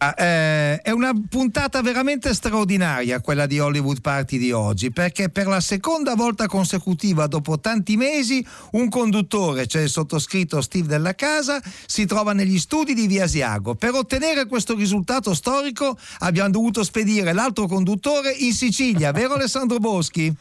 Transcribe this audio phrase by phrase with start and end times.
[0.00, 5.48] Ah, eh, è una puntata veramente straordinaria quella di Hollywood Party di oggi perché per
[5.48, 11.60] la seconda volta consecutiva dopo tanti mesi un conduttore, cioè il sottoscritto Steve della Casa,
[11.86, 13.74] si trova negli studi di Via Asiago.
[13.74, 20.32] Per ottenere questo risultato storico abbiamo dovuto spedire l'altro conduttore in Sicilia, vero Alessandro Boschi?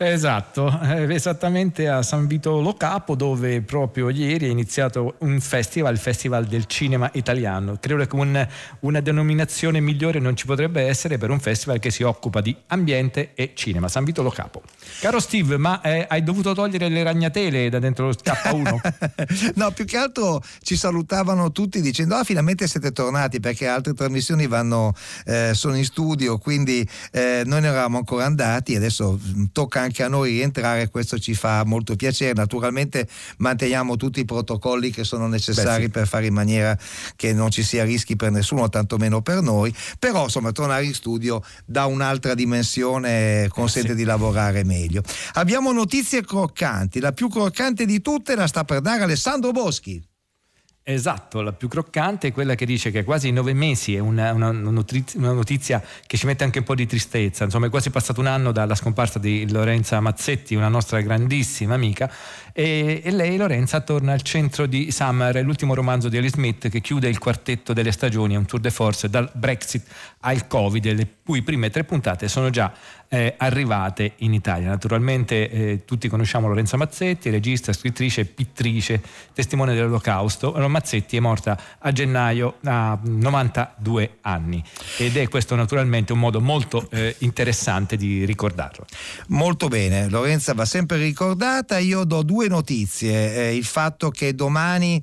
[0.00, 5.94] Esatto, eh, esattamente a San Vito Lo Capo dove proprio ieri è iniziato un festival,
[5.94, 7.78] il Festival del Cinema Italiano.
[7.80, 8.48] Credo che un,
[8.80, 13.32] una denominazione migliore non ci potrebbe essere per un festival che si occupa di ambiente
[13.34, 14.62] e cinema, San Vito Lo Capo.
[15.00, 19.54] Caro Steve, ma eh, hai dovuto togliere le ragnatele da dentro lo K1?
[19.58, 24.46] no, più che altro ci salutavano tutti dicendo ah finalmente siete tornati perché altre trasmissioni
[24.46, 29.80] vanno, eh, sono in studio, quindi eh, noi ne eravamo ancora andati adesso mm, tocca
[29.80, 32.32] anche a noi rientrare, questo ci fa molto piacere.
[32.34, 33.08] Naturalmente
[33.38, 35.90] manteniamo tutti i protocolli che sono necessari Beh, sì.
[35.90, 36.76] per fare in maniera
[37.16, 41.42] che non ci sia rischi per nessuno, tantomeno per noi, però insomma tornare in studio
[41.64, 43.96] da un'altra dimensione consente sì.
[43.96, 45.02] di lavorare meglio.
[45.34, 50.07] Abbiamo notizie croccanti, la più croccante di tutte la sta per dare Alessandro Boschi.
[50.90, 54.50] Esatto, la più croccante è quella che dice che quasi nove mesi è una, una,
[54.50, 57.44] notizia, una, notizia che ci mette anche un po' di tristezza.
[57.44, 62.10] Insomma, è quasi passato un anno dalla scomparsa di Lorenza Mazzetti, una nostra grandissima amica,
[62.54, 66.80] e, e lei, Lorenza, torna al centro di Summer, l'ultimo romanzo di Ali Smith che
[66.80, 69.86] chiude il quartetto delle stagioni, è un tour de force dal Brexit
[70.20, 72.72] al Covid, le cui prime tre puntate sono già
[73.08, 74.68] eh, arrivate in Italia.
[74.68, 79.02] Naturalmente eh, tutti conosciamo Lorenza Mazzetti, regista, scrittrice, pittrice,
[79.32, 80.52] testimone dell'Olocausto.
[80.68, 84.62] Mazzetti è morta a gennaio a 92 anni
[84.98, 88.84] ed è questo naturalmente un modo molto eh, interessante di ricordarlo.
[89.28, 91.78] Molto bene, Lorenza va sempre ricordata.
[91.78, 93.34] Io do due notizie.
[93.34, 95.02] Eh, il fatto che domani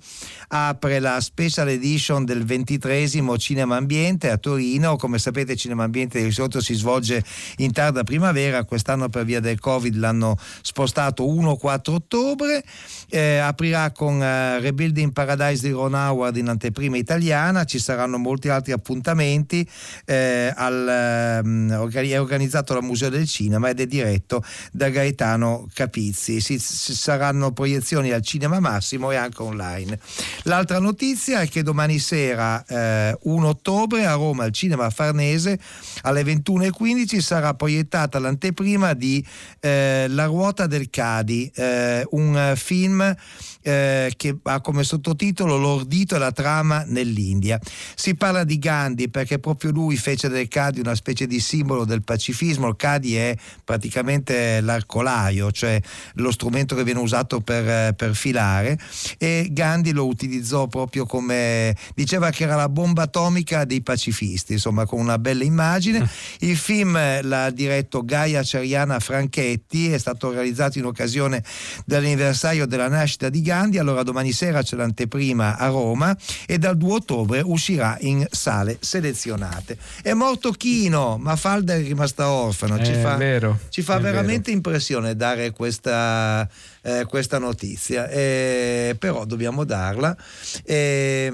[0.49, 4.95] apre la special edition del ventitresimo Cinema Ambiente a Torino.
[4.95, 7.23] Come sapete Cinema Ambiente di solito si svolge
[7.57, 12.63] in tarda primavera, quest'anno per via del Covid l'hanno spostato 1-4 ottobre.
[13.09, 18.49] Eh, aprirà con eh, Rebuilding Paradise di Ron Howard in anteprima italiana, ci saranno molti
[18.49, 19.67] altri appuntamenti.
[20.05, 26.39] Eh, al, ehm, è organizzato dal Museo del Cinema ed è diretto da Gaetano Capizzi.
[26.39, 29.99] Si saranno proiezioni al Cinema Massimo e anche online.
[30.43, 35.59] L'altra notizia è che domani sera, eh, 1 ottobre, a Roma, al Cinema Farnese,
[36.01, 37.53] alle 21.15 sarà
[37.85, 39.25] proiettata l'anteprima di
[39.59, 43.15] eh, La ruota del Cadi, eh, un film
[43.65, 47.59] eh, che ha come sottotitolo L'ordito e la trama nell'India.
[47.95, 52.03] Si parla di Gandhi perché proprio lui fece del Cadi una specie di simbolo del
[52.03, 52.67] pacifismo.
[52.67, 55.81] Il Cadi è praticamente l'arcolaio, cioè
[56.15, 58.77] lo strumento che viene usato per, eh, per filare
[59.17, 64.85] e Gandhi lo utilizzò proprio come diceva che era la bomba atomica dei pacifisti, insomma
[64.85, 66.01] con una bella immagine.
[66.01, 66.05] Mm.
[66.47, 71.43] Il film l'ha diretto Gaia Ceriana Franchetti, è stato realizzato in occasione
[71.83, 76.75] dell'anniversario della nascita di Gandhi Gandhi, allora domani sera c'è l'anteprima a Roma e dal
[76.75, 79.77] 2 ottobre uscirà in sale selezionate.
[80.01, 84.57] È morto Chino, ma Falda è rimasta orfano, ci fa, vero, ci fa veramente vero.
[84.57, 86.47] impressione dare questa
[86.85, 90.15] eh, questa notizia, eh, però dobbiamo darla.
[90.63, 91.31] Eh,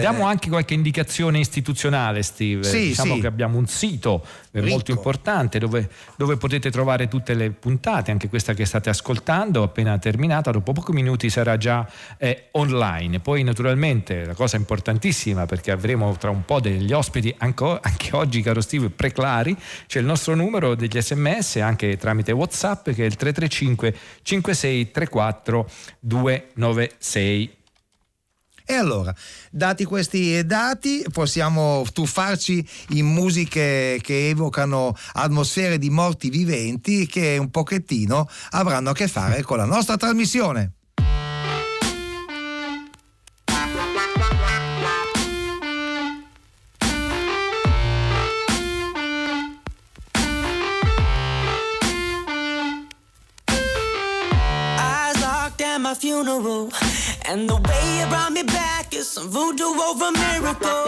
[0.00, 2.64] Diamo anche qualche indicazione istituzionale, Steve.
[2.64, 3.20] Sì, diciamo sì.
[3.20, 4.72] che abbiamo un sito eh, Ricco.
[4.72, 9.96] molto importante dove, dove, potete trovare tutte le puntate, anche questa che state ascoltando, appena
[9.98, 13.20] terminata, dopo pochi minuti sarà già eh, online.
[13.20, 18.42] Poi naturalmente la cosa importantissima, perché avremo tra un po' degli ospiti, anche, anche oggi
[18.42, 19.56] caro Steve, preclari,
[19.86, 23.91] c'è il nostro numero degli sms anche tramite Whatsapp che è il 335
[24.22, 27.56] 5634 296.
[28.64, 29.14] E allora,
[29.50, 37.50] dati questi dati, possiamo tuffarci in musiche che evocano atmosfere di morti viventi che un
[37.50, 40.72] pochettino avranno a che fare con la nostra trasmissione.
[56.02, 56.68] funeral.
[57.26, 60.84] And the way you brought me back is some voodoo over miracle.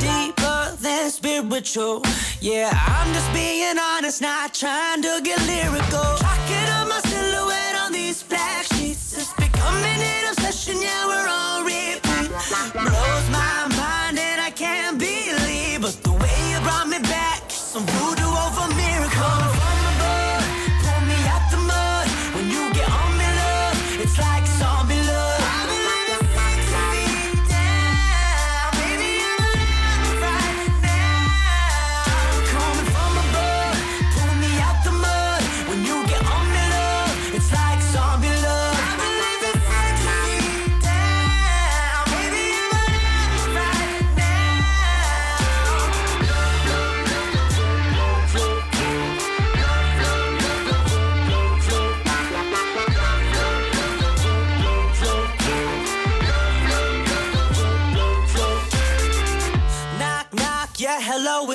[0.00, 2.02] Deeper than spiritual.
[2.40, 6.10] Yeah, I'm just being honest, not trying to get lyrical.
[6.24, 9.16] Chalking up my silhouette on these black sheets.
[9.16, 12.28] It's becoming an obsession, yeah, we're on repeat.
[12.72, 15.82] Blows my mind and I can't believe.
[15.82, 18.17] But the way you brought me back is some voodoo.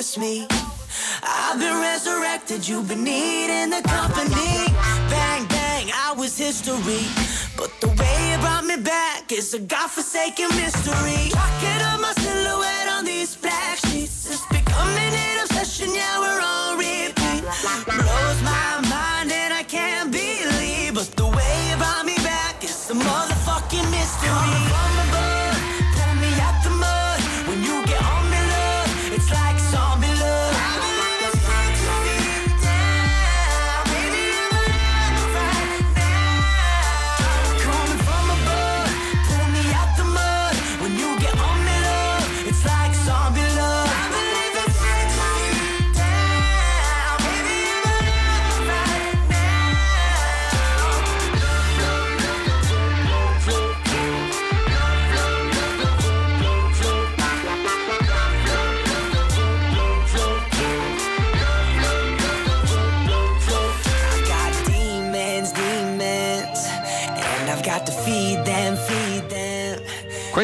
[0.06, 4.68] I've been resurrected, you've been needing the company.
[5.08, 7.08] Bang, bang, I was history.
[7.56, 11.32] But the way you brought me back is a godforsaken mystery.
[11.32, 14.28] Rocking up my silhouette on these black sheets.
[14.30, 17.42] It's becoming an obsession, yeah, we're on repeat.
[17.86, 19.32] Blows my mind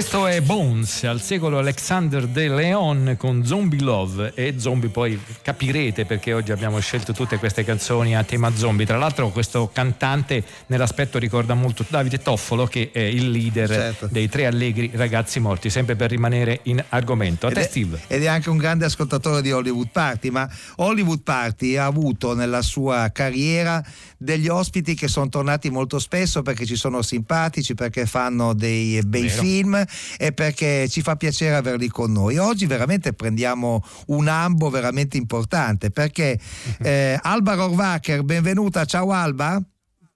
[0.00, 6.06] Questo è Bones al secolo Alexander De Leon con Zombie Love e Zombie poi capirete
[6.06, 8.86] perché oggi abbiamo scelto tutte queste canzoni a tema zombie.
[8.86, 14.08] Tra l'altro questo cantante nell'aspetto ricorda molto Davide Toffolo che è il leader Certo.
[14.10, 17.46] dei tre allegri ragazzi morti, sempre per rimanere in argomento.
[17.46, 18.00] A Ed te è, Steve.
[18.06, 22.62] ed è anche un grande ascoltatore di Hollywood Party, ma Hollywood Party ha avuto nella
[22.62, 23.84] sua carriera
[24.16, 29.26] degli ospiti che sono tornati molto spesso perché ci sono simpatici, perché fanno dei bei
[29.26, 29.42] Vero.
[29.42, 29.84] film
[30.18, 32.38] e perché ci fa piacere averli con noi.
[32.38, 36.38] Oggi veramente prendiamo un ambo veramente importante perché
[36.82, 39.60] eh, Alba Rohrwacher, benvenuta, ciao Alba.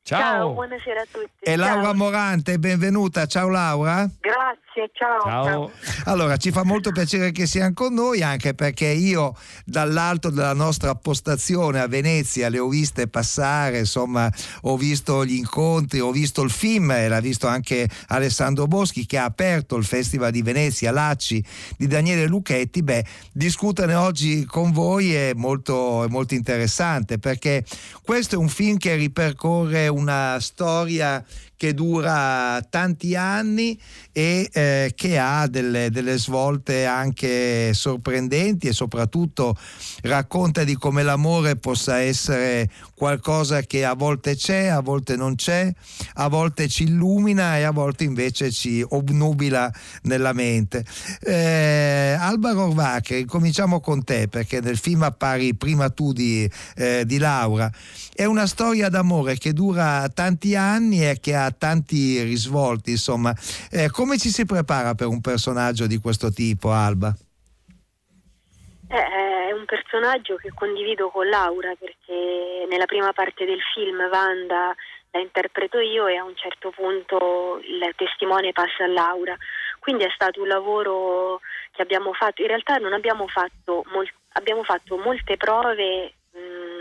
[0.02, 0.52] Ciao.
[0.52, 1.44] buonasera a tutti.
[1.44, 1.94] E Laura Ciao.
[1.94, 4.06] Morante, benvenuta, ciao Laura.
[4.20, 5.20] Grazie, ciao.
[5.22, 5.70] Ciao.
[6.04, 9.34] Allora, ci fa molto piacere che siano con noi, anche perché io
[9.64, 14.30] dall'alto della nostra postazione a Venezia le ho viste passare, insomma,
[14.62, 19.18] ho visto gli incontri, ho visto il film e l'ha visto anche Alessandro Boschi che
[19.18, 21.44] ha aperto il Festival di Venezia, Lacci
[21.76, 22.82] di Daniele Lucchetti.
[22.82, 27.64] Beh, discutere oggi con voi è molto, è molto interessante perché
[28.02, 31.24] questo è un film che ripercorre una storia
[31.64, 33.80] che dura tanti anni
[34.12, 39.56] e eh, che ha delle, delle svolte anche sorprendenti e soprattutto
[40.02, 45.72] racconta di come l'amore possa essere qualcosa che a volte c'è, a volte non c'è,
[46.16, 50.84] a volte ci illumina e a volte invece ci obnubila nella mente.
[51.20, 57.16] Eh, Alba Rohrwacher, cominciamo con te perché nel film appari prima tu di, eh, di
[57.16, 57.72] Laura.
[58.14, 63.34] È una storia d'amore che dura tanti anni e che ha tanti risvolti, insomma.
[63.70, 67.14] Eh, come ci si prepara per un personaggio di questo tipo, Alba?
[68.88, 74.74] Eh, è un personaggio che condivido con Laura perché nella prima parte del film Wanda
[75.10, 79.36] la interpreto io e a un certo punto il testimone passa a Laura.
[79.78, 84.64] Quindi è stato un lavoro che abbiamo fatto, in realtà non abbiamo fatto, mol- abbiamo
[84.64, 86.14] fatto molte prove.
[86.32, 86.73] mh,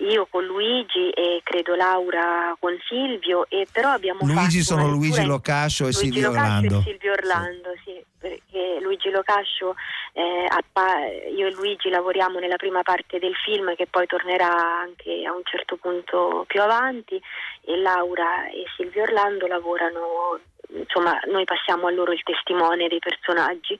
[0.00, 5.24] io con Luigi e credo Laura con Silvio e però abbiamo Luigi fatto sono Luigi
[5.24, 6.78] Locascio e Silvio Locascio Orlando.
[6.78, 9.74] e Silvio Orlando, sì, perché Luigi Locascio,
[10.12, 10.48] eh,
[11.34, 15.42] io e Luigi lavoriamo nella prima parte del film che poi tornerà anche a un
[15.44, 17.20] certo punto più avanti
[17.62, 20.38] e Laura e Silvio Orlando lavorano,
[20.72, 23.78] insomma noi passiamo a loro il testimone dei personaggi.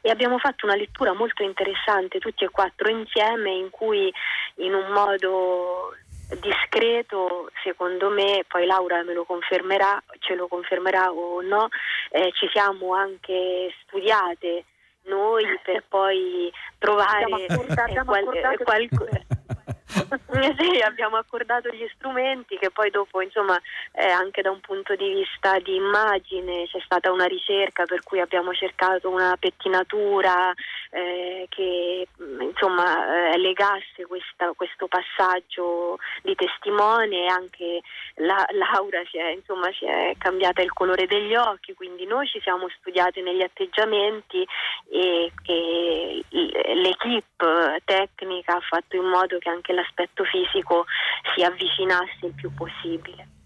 [0.00, 4.12] E abbiamo fatto una lettura molto interessante tutti e quattro insieme in cui
[4.56, 5.94] in un modo
[6.40, 11.68] discreto, secondo me, poi Laura me lo confermerà, ce lo confermerà o no,
[12.10, 14.64] eh, ci siamo anche studiate
[15.08, 17.46] noi per poi trovare
[18.04, 18.88] qual- qual-
[19.88, 23.58] sì, abbiamo accordato gli strumenti che poi dopo, insomma,
[23.92, 28.20] eh, anche da un punto di vista di immagine c'è stata una ricerca per cui
[28.20, 30.52] abbiamo cercato una pettinatura
[30.90, 37.80] eh, che mh, insomma eh, legasse questa- questo passaggio di testimone anche
[38.16, 42.40] la, Laura si è, insomma, si è cambiata il colore degli occhi, quindi noi ci
[42.40, 44.46] siamo studiati negli atteggiamenti
[44.90, 46.24] e, e
[46.74, 50.86] l'equipe tecnica ha fatto in modo che anche l'aspetto fisico
[51.34, 53.37] si avvicinasse il più possibile.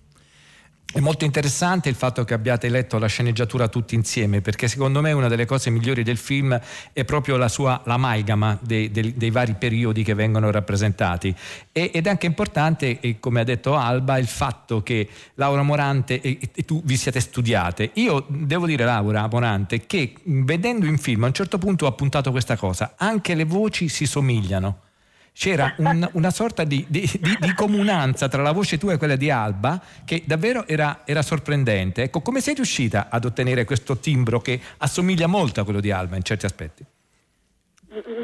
[0.94, 5.12] È molto interessante il fatto che abbiate letto la sceneggiatura tutti insieme, perché secondo me
[5.12, 6.60] una delle cose migliori del film
[6.92, 11.34] è proprio la sua, l'amalgama dei, dei, dei vari periodi che vengono rappresentati.
[11.72, 16.38] E, ed è anche importante, come ha detto Alba, il fatto che Laura Morante e,
[16.54, 17.92] e, tu vi siete studiate.
[17.94, 22.30] Io devo dire, Laura Morante, che vedendo in film a un certo punto ho appuntato
[22.32, 24.90] questa cosa, anche le voci si somigliano
[25.32, 29.16] c'era un, una sorta di, di, di, di, comunanza tra la voce tua e quella
[29.16, 32.02] di Alba che davvero era, era, sorprendente.
[32.02, 36.16] Ecco, come sei riuscita ad ottenere questo timbro che assomiglia molto a quello di Alba
[36.16, 36.84] in certi aspetti?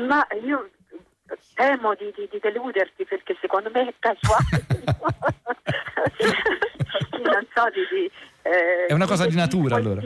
[0.06, 0.70] Ma io
[1.54, 4.66] temo di, deluderti perché secondo me è casuale.
[7.22, 8.10] non so di...
[8.42, 10.00] Eh, è una cosa di natura allora.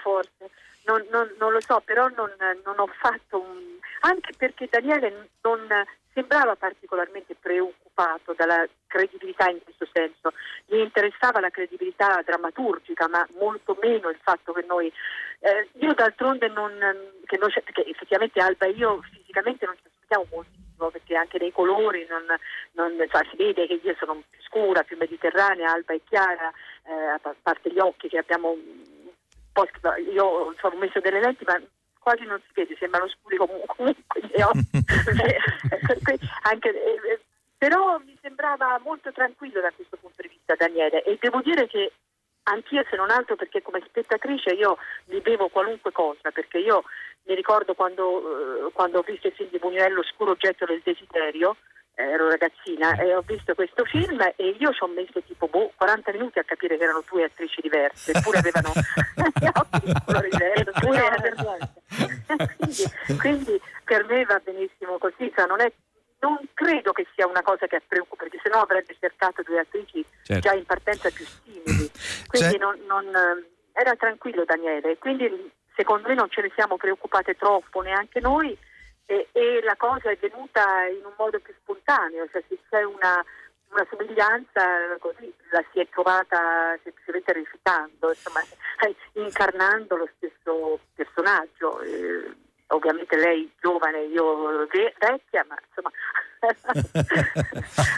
[0.00, 0.50] forse.
[0.86, 2.30] Non, non, non, lo so, però non,
[2.64, 3.78] non ho fatto un...
[4.04, 5.66] anche perché Daniele non
[6.12, 10.32] sembrava particolarmente preoccupato dalla credibilità in questo senso,
[10.66, 14.92] gli interessava la credibilità drammaturgica, ma molto meno il fatto che noi,
[15.40, 16.72] eh, io d'altronde non,
[17.24, 21.52] che noi, perché effettivamente Alba e io fisicamente non ci aspettiamo moltissimo, perché anche nei
[21.52, 22.24] colori non,
[22.72, 26.52] non, cioè, si vede che io sono più scura, più mediterranea, Alba è chiara,
[26.84, 28.56] eh, a parte gli occhi che abbiamo
[30.12, 31.60] io ho messo delle lenti, ma
[32.04, 33.96] quasi non si vede, sembrano scuri comunque,
[36.42, 37.20] anche, eh,
[37.56, 41.02] però mi sembrava molto tranquillo da questo punto di vista Daniele.
[41.02, 41.92] E devo dire che
[42.42, 46.84] anch'io se non altro perché come spettatrice io vivevo qualunque cosa, perché io
[47.24, 51.56] mi ricordo quando, eh, quando ho visto il film di Buñuel L'oscuro oggetto del desiderio,
[51.94, 56.12] ero ragazzina e ho visto questo film e io ci ho messo tipo boh, 40
[56.12, 58.72] minuti a capire che erano due attrici diverse, eppure avevano
[59.40, 60.72] gli occhi di colore diverso,
[62.58, 65.72] quindi, quindi, per me va benissimo così, cioè non, è,
[66.20, 70.48] non, credo che sia una cosa che preoccupa, perché sennò avrebbe cercato due attrici certo.
[70.48, 71.90] già in partenza più simili.
[72.26, 72.58] Quindi cioè...
[72.58, 73.04] non, non,
[73.72, 75.28] era tranquillo Daniele, quindi
[75.74, 78.56] secondo me non ce ne siamo preoccupate troppo neanche noi
[79.06, 83.24] e, e, la cosa è venuta in un modo più spontaneo, cioè se c'è una,
[83.70, 88.40] una somiglianza così la si è trovata semplicemente recitando, insomma,
[89.12, 91.80] incarnando lo stesso personaggio.
[91.80, 95.90] Eh, ovviamente lei giovane, io vecchia, ma insomma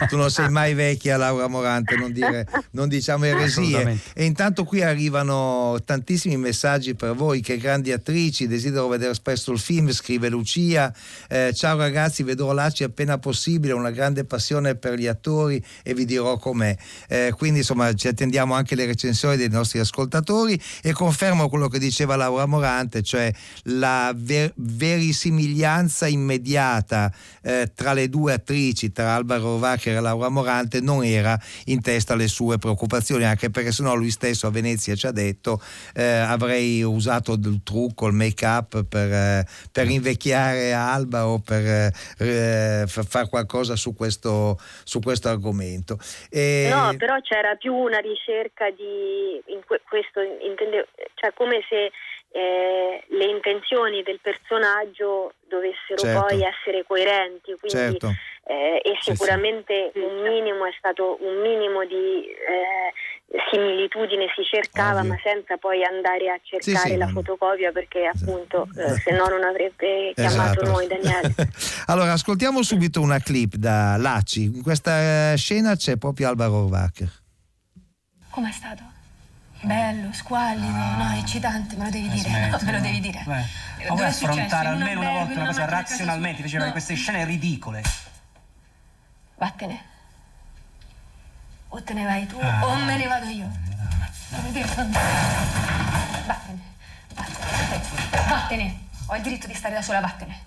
[0.07, 3.99] tu non sei mai vecchia Laura Morante, non, dire, non diciamo eresie.
[4.13, 9.59] E intanto qui arrivano tantissimi messaggi per voi, che grandi attrici, desidero vedere spesso il
[9.59, 10.93] film, scrive Lucia.
[11.27, 16.05] Eh, ciao ragazzi, vedrò Laci appena possibile, una grande passione per gli attori e vi
[16.05, 16.75] dirò com'è.
[17.07, 21.79] Eh, quindi insomma ci attendiamo anche le recensioni dei nostri ascoltatori e confermo quello che
[21.79, 23.31] diceva Laura Morante, cioè
[23.63, 27.11] la ver- verisimiglianza immediata
[27.41, 32.13] eh, tra le due attrici tra Alba Rovaccher e Laura Morante non era in testa
[32.13, 35.61] alle sue preoccupazioni, anche perché sennò lui stesso a Venezia ci ha detto
[35.93, 41.91] eh, avrei usato il trucco, il make up per, eh, per invecchiare Alba o per
[42.19, 45.97] eh, fare qualcosa su questo, su questo argomento.
[46.29, 46.69] E...
[46.71, 51.91] No, però c'era più una ricerca di in questo, intende, cioè come se
[52.37, 56.21] eh, le intenzioni del personaggio dovessero certo.
[56.21, 57.55] poi essere coerenti.
[57.57, 58.13] Quindi, certo.
[58.45, 60.05] eh, e sicuramente sì, sì.
[60.05, 65.13] un minimo è stato un minimo di eh, similitudine si cercava, Ovvio.
[65.13, 69.43] ma senza poi andare a cercare sì, la fotocopia perché appunto eh, se no non
[69.43, 70.69] avrebbe chiamato esatto.
[70.69, 71.33] noi Daniele.
[71.87, 74.43] allora, ascoltiamo subito una clip da Laci.
[74.43, 77.09] In questa eh, scena c'è proprio Alba Rohrwacher.
[78.29, 78.96] Com'è stato?
[79.67, 80.95] Bello, squallido, ah.
[80.95, 83.23] no, eccitante, me lo devi dire, smetti, no, me lo devi dire.
[83.25, 83.45] Beh,
[83.89, 86.71] vuoi affrontare almeno una volta una cosa razionalmente, invece no.
[86.71, 87.83] queste scene ridicole.
[89.35, 89.95] Vattene.
[91.69, 92.65] O te ne vai tu ah.
[92.65, 93.51] o me ne vado io.
[94.29, 94.65] Vattene.
[96.25, 96.61] Vattene.
[98.27, 98.79] Vattene.
[99.07, 100.39] Ho il diritto di stare da sola, vattene.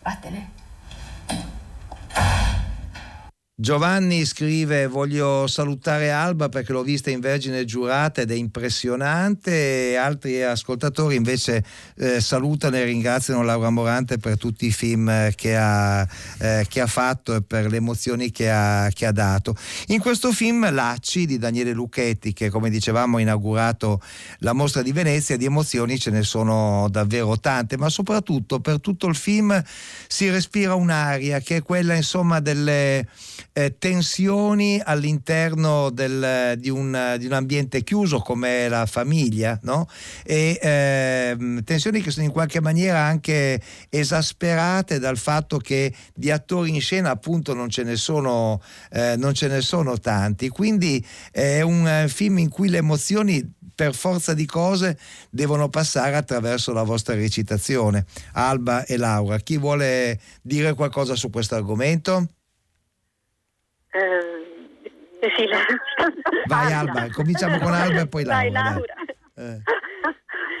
[0.00, 0.50] Vattene.
[3.60, 10.40] Giovanni scrive voglio salutare Alba perché l'ho vista in Vergine Giurata ed è impressionante altri
[10.44, 11.64] ascoltatori invece
[11.96, 16.06] eh, salutano e ringraziano Laura Morante per tutti i film che ha,
[16.38, 19.56] eh, che ha fatto e per le emozioni che ha, che ha, dato.
[19.88, 24.00] In questo film Lacci di Daniele Lucchetti che come dicevamo ha inaugurato
[24.38, 29.08] la mostra di Venezia di emozioni ce ne sono davvero tante ma soprattutto per tutto
[29.08, 29.60] il film
[30.06, 33.04] si respira un'aria che è quella insomma delle
[33.52, 39.88] eh, tensioni all'interno del, di, un, di, un, ambiente chiuso come la famiglia, no?
[40.24, 46.74] e eh, tensioni che sono in qualche maniera anche esasperate dal fatto che di attori
[46.74, 50.48] in scena appunto non ce ne sono, eh, ce ne sono tanti.
[50.48, 54.98] Quindi è un eh, film in cui le emozioni per forza di cose
[55.30, 58.06] devono passare attraverso la vostra recitazione.
[58.32, 62.26] Alba e Laura, chi vuole dire qualcosa su questo argomento?
[63.98, 65.48] Eh, sì,
[66.46, 68.42] Vai Alba, cominciamo con Alba e poi Laura.
[68.42, 68.94] Vai, Laura.
[69.36, 69.62] Eh.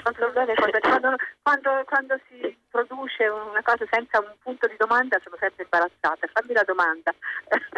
[0.02, 6.26] Quando, quando, quando, si produce una cosa senza un punto di domanda sono sempre imbarazzata.
[6.32, 7.14] Fammi la domanda.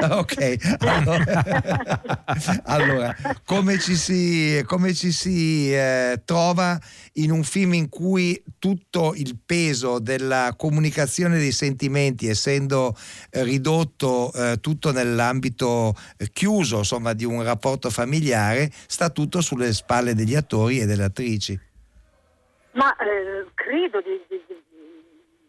[0.01, 1.43] Ok, allora,
[2.65, 6.79] allora come ci si, come ci si eh, trova
[7.15, 12.95] in un film in cui tutto il peso della comunicazione dei sentimenti, essendo
[13.31, 19.73] eh, ridotto eh, tutto nell'ambito eh, chiuso insomma, di un rapporto familiare, sta tutto sulle
[19.73, 21.69] spalle degli attori e delle attrici?
[22.73, 24.41] Ma eh, credo di, di,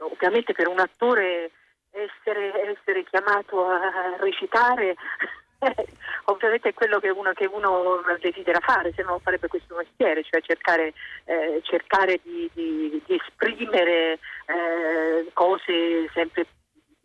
[0.01, 1.51] ovviamente per un attore
[1.91, 4.95] essere, essere chiamato a recitare
[6.25, 10.23] ovviamente è quello che uno, che uno, desidera fare, se no non farebbe questo mestiere,
[10.23, 10.93] cioè cercare,
[11.25, 14.13] eh, cercare di, di, di, esprimere
[14.47, 16.47] eh, cose sempre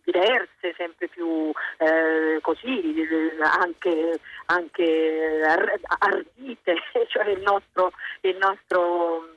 [0.04, 3.06] diverse, sempre più eh, così,
[3.42, 5.42] anche, anche
[5.98, 6.76] ardite,
[7.08, 9.35] cioè il nostro, il nostro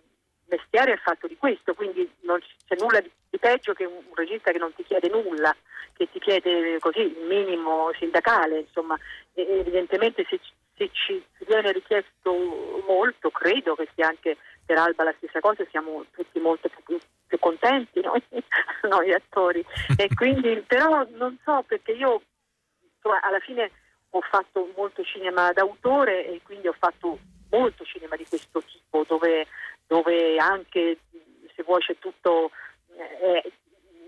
[0.50, 4.58] mestiere è fatto di questo, quindi non c'è nulla di, peggio che un, regista che
[4.58, 5.55] non ti chiede nulla,
[5.94, 8.98] che ti chiede così il minimo sindacale, insomma,
[9.33, 10.40] e, evidentemente se,
[10.75, 12.33] se ci viene richiesto
[12.88, 17.40] molto, credo che sia anche per Alba la stessa cosa, siamo tutti molto più, più
[17.40, 18.24] contenti noi,
[18.83, 19.66] noi attori.
[19.98, 22.22] E quindi, però non so perché io
[22.96, 23.72] insomma, alla fine
[24.12, 27.18] ho fatto molto cinema d'autore e quindi ho fatto
[27.51, 29.48] molto cinema di questo tipo dove
[29.90, 30.97] dove anche
[31.55, 32.51] se vuoi c'è tutto,
[32.95, 33.51] eh,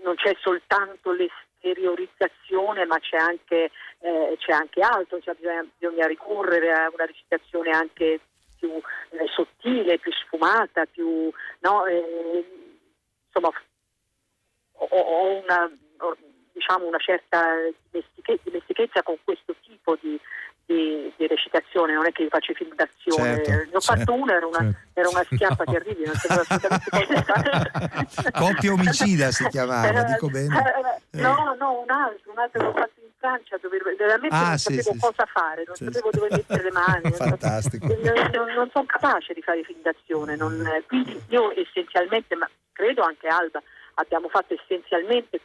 [0.02, 6.72] non c'è soltanto l'esteriorizzazione ma c'è anche, eh, c'è anche altro, cioè bisogna, bisogna, ricorrere
[6.72, 8.20] a una recitazione anche
[8.58, 12.44] più eh, sottile, più sfumata, più, no, eh,
[13.26, 13.52] insomma
[14.72, 15.70] ho, ho una,
[16.52, 17.70] diciamo una certa
[18.44, 20.18] dimestichezza con questo tipo di,
[20.72, 24.12] di, di, recitazione, non è che io faccio film d'azione, certo, ne ho certo, fatto
[24.14, 24.78] una, era una, certo.
[24.94, 25.72] era una schiappa no.
[25.72, 30.56] terribile, non sapevo assolutamente Coppia omicida si chiamava, dico bene.
[31.10, 34.48] Eh, no, no, un altro, un altro che ho fatto in Francia dove veramente ah,
[34.48, 35.30] non sì, sapevo sì, cosa sì.
[35.32, 37.12] fare, non sapevo dove mettere le mani.
[37.12, 37.86] Fantastico.
[37.86, 43.02] Non, non, non, sono capace di fare film d'azione, non, quindi io essenzialmente, ma credo
[43.02, 43.62] anche Alba,
[43.94, 45.40] abbiamo fatto essenzialmente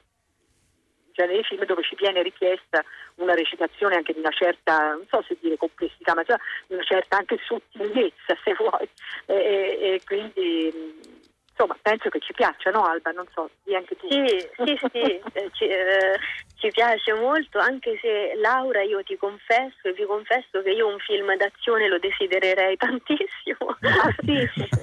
[1.18, 5.24] cioè nei film dove ci viene richiesta una recitazione anche di una certa, non so
[5.28, 6.36] se dire complessità, ma di
[6.68, 8.88] una certa anche sottigliezza se vuoi.
[9.26, 11.17] E, e, e quindi
[11.58, 13.10] insomma penso che ci piaccia, no Alba?
[13.12, 14.08] Non so, di anche tu.
[14.08, 16.20] Sì, sì, sì, eh, ci, eh,
[16.56, 21.00] ci, piace molto, anche se Laura io ti confesso e vi confesso che io un
[21.00, 23.76] film d'azione lo desidererei tantissimo.
[23.82, 24.48] Ah sì?
[24.54, 24.68] sì.
[24.70, 24.76] sì.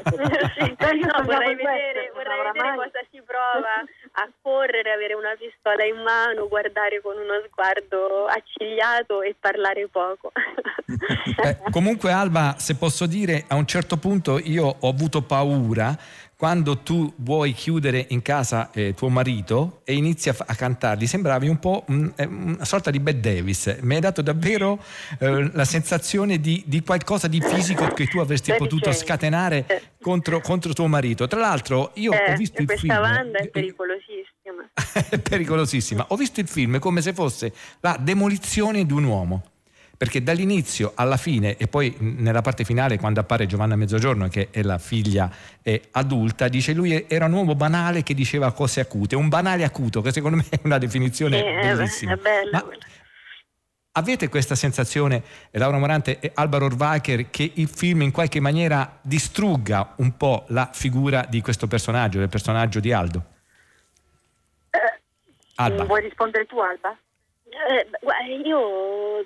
[1.04, 3.82] No, vorrei vedere, vorrei vedere cosa si prova
[4.12, 10.32] a correre, avere una pistola in mano, guardare con uno sguardo accigliato e parlare poco.
[11.44, 15.96] Eh, comunque Alba, se posso dire, a un certo punto io ho avuto paura
[16.44, 21.48] quando tu vuoi chiudere in casa eh, tuo marito e inizi a, a cantargli, sembravi
[21.48, 23.78] un po' un, eh, una sorta di Bette Davis.
[23.80, 24.78] Mi hai dato davvero
[25.20, 29.83] eh, la sensazione di, di, qualcosa di fisico che tu avresti Beh, potuto scatenare eh.
[30.02, 31.26] contro, contro, tuo marito.
[31.26, 33.00] Tra l'altro, io ho Eh, visto il questa film.
[33.00, 35.09] banda è pericolosissima.
[35.09, 36.04] è pericolosissima.
[36.09, 39.44] Ho visto il film come se fosse la demolizione di un uomo.
[39.96, 44.62] Perché dall'inizio alla fine, e poi nella parte finale, quando appare Giovanna Mezzogiorno, che è
[44.62, 45.30] la figlia
[45.62, 50.00] eh, adulta, dice lui era un uomo banale che diceva cose acute, un banale acuto,
[50.02, 52.12] che secondo me è una definizione Sì, bellissima.
[52.12, 52.64] è bello Ma
[53.92, 58.98] avete questa sensazione, eh, Laura Morante e Alvaro Orvacher, che il film in qualche maniera
[59.02, 63.24] distrugga un po' la figura di questo personaggio, del personaggio di Aldo?
[65.57, 65.85] Alba.
[65.85, 66.96] Vuoi rispondere tu Alba?
[67.48, 67.87] Eh,
[68.44, 69.24] io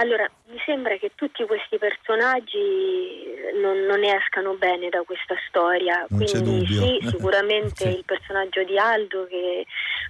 [0.00, 3.24] allora mi sembra che tutti questi personaggi
[3.60, 6.04] non, non escano bene da questa storia.
[6.08, 7.96] Non Quindi sì, sicuramente Sì.
[7.98, 9.64] il personaggio di Aldo che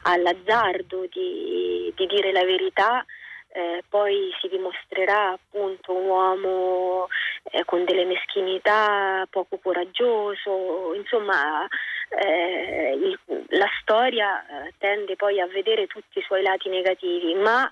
[0.05, 3.05] ha l'azzardo di, di dire la verità.
[3.53, 7.09] eh, poi si dimostrerà appunto un uomo
[7.51, 11.67] eh, con delle meschinità poco coraggioso, insomma
[12.11, 17.69] eh, il- la storia eh, tende poi a vedere tutti i suoi lati negativi, ma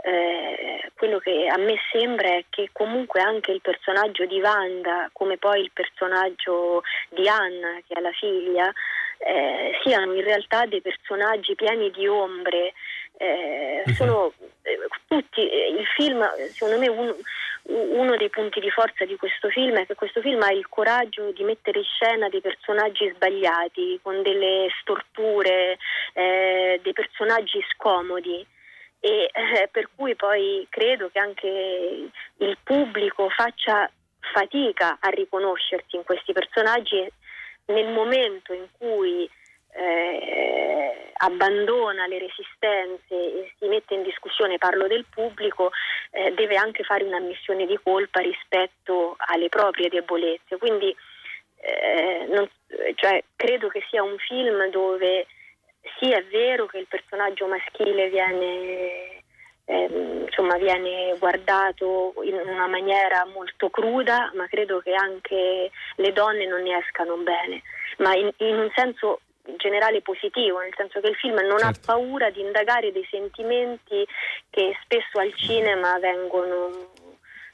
[0.00, 5.38] eh, quello che a me sembra è che comunque anche il personaggio di Wanda, come
[5.38, 8.72] poi il personaggio di Anna, che è la figlia,
[9.18, 12.74] eh, siano in realtà dei personaggi pieni di ombre.
[13.20, 13.92] Eh, mhm.
[13.94, 14.32] sono
[14.62, 17.12] eh, tutti, eh, il film, secondo me, un,
[17.64, 21.32] uno dei punti di forza di questo film è che questo film ha il coraggio
[21.32, 25.76] di mettere in scena dei personaggi sbagliati, con delle storture,
[26.14, 28.46] dei personaggi scomodi
[29.00, 33.90] e eh, per cui poi credo che anche il pubblico faccia
[34.32, 37.06] fatica a riconoscersi in questi personaggi
[37.66, 39.28] nel momento in cui
[39.72, 45.70] eh, abbandona le resistenze e si mette in discussione, parlo del pubblico,
[46.10, 50.56] eh, deve anche fare una missione di colpa rispetto alle proprie debolezze.
[50.56, 50.94] Quindi
[51.60, 52.48] eh, non,
[52.94, 55.26] cioè, credo che sia un film dove
[55.98, 59.22] sì, è vero che il personaggio maschile viene,
[59.64, 66.46] eh, insomma, viene guardato in una maniera molto cruda, ma credo che anche le donne
[66.46, 67.62] non ne escano bene,
[67.98, 69.20] ma in, in un senso
[69.56, 71.66] generale positivo, nel senso che il film non certo.
[71.66, 74.06] ha paura di indagare dei sentimenti
[74.50, 76.70] che spesso al cinema vengono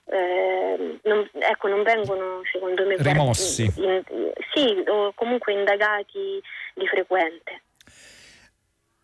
[0.06, 3.72] eh, non, ecco, non vengono secondo me rimossi.
[3.76, 6.40] In, in, sì, o comunque indagati
[6.74, 7.62] di frequente.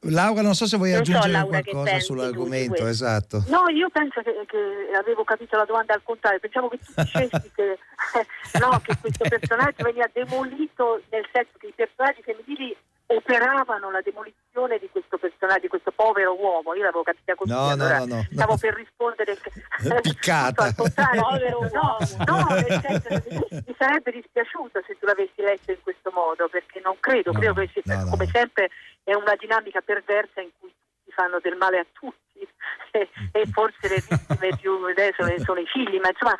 [0.04, 3.44] Laura, non so se vuoi non aggiungere so, qualcosa sull'argomento, esatto.
[3.48, 7.50] No, io penso che, che, avevo capito la domanda al contrario, pensavo che tu dicessi
[7.54, 7.78] che,
[8.60, 12.74] no, che questo personaggio veniva demolito nel senso che i personaggi femminili
[13.12, 16.74] operavano la demolizione di questo personaggio, di questo povero uomo.
[16.74, 19.36] Io l'avevo capita così, no, allora no, no, stavo per rispondere
[20.00, 20.64] piccata.
[20.70, 21.96] al contrario, no,
[22.26, 26.96] no, nel senso, mi sarebbe dispiaciuto se tu l'avessi letto in questo modo, perché non
[27.00, 28.70] credo, credo che come sempre
[29.02, 30.72] è una dinamica perversa in cui
[31.04, 32.46] si fanno del male a tutti
[32.92, 36.36] e, e forse le vittime più adesso sono i figli, ma insomma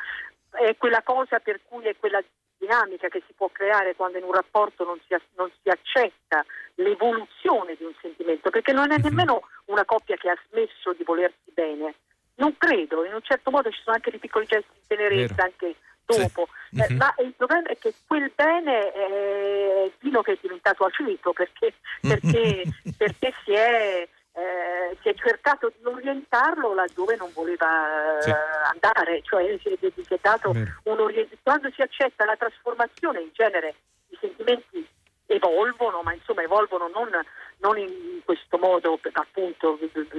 [0.53, 2.23] è quella cosa per cui è quella
[2.61, 6.45] dinamica che si può creare quando in un rapporto non si, non si accetta
[6.75, 9.05] l'evoluzione di un sentimento, perché non è mhm.
[9.05, 11.95] nemmeno una coppia che ha smesso di volersi bene.
[12.37, 15.75] Non credo, in un certo modo ci sono anche dei piccoli gesti di tenerezza anche
[16.07, 16.81] dopo, sì.
[16.81, 16.97] mm-hmm.
[16.97, 22.65] ma il problema è che quel bene è Dino che è diventato aceto perché, perché,
[22.97, 24.09] perché si è
[24.41, 28.33] eh, si è cercato di orientarlo laddove non voleva sì.
[28.73, 31.39] andare, cioè si è, si è dato un orientamento.
[31.43, 33.75] Quando si accetta la trasformazione, in genere
[34.09, 34.89] i sentimenti
[35.27, 37.09] evolvono, ma insomma evolvono non,
[37.59, 39.79] non in questo modo appunto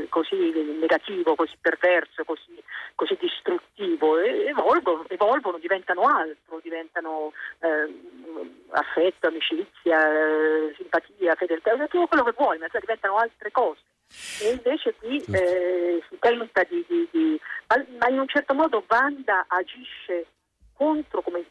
[0.09, 2.63] così negativo, così perverso, così,
[2.95, 7.89] così distruttivo, evolvono, evolvono, diventano altro, diventano eh,
[8.69, 13.81] affetto, amicizia, eh, simpatia, fedeltà, tutto quello che vuoi, ma cioè diventano altre cose.
[14.41, 18.83] E invece qui eh, si tenta di, di, di ma, ma, in un certo modo
[18.87, 20.27] Wanda agisce
[20.73, 21.45] contro, come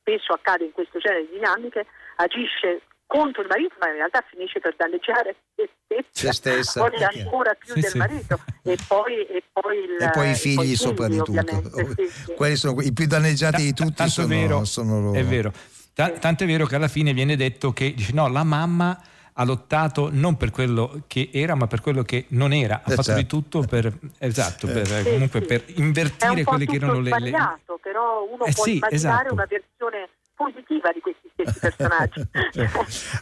[0.00, 4.58] spesso accade in questo genere di dinamiche, agisce contro il marito, ma in realtà finisce
[4.58, 6.80] per danneggiare se stessa, stessa.
[6.80, 7.98] forse ancora più sì, del sì.
[7.98, 11.30] marito e poi, e poi, il, e poi i figli, poi soprattutto.
[12.02, 15.18] Sì, Quelli sono i più danneggiati di tutti, sono, vero, sono loro.
[15.18, 15.52] È vero.
[15.94, 18.98] T- tanto è vero che alla fine viene detto che dice, no, la mamma
[19.34, 22.82] ha lottato non per quello che era, ma per quello che non era.
[22.84, 23.20] Ha eh fatto certo.
[23.20, 27.10] di tutto per, esatto, per, eh, comunque per invertire quelle che erano le.
[27.10, 29.32] È sbagliato, però uno eh, può sì, immaginare esatto.
[29.32, 32.20] una versione positiva di questi stessi personaggi.